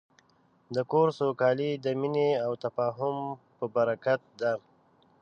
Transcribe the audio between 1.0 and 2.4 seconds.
سوکالي د مینې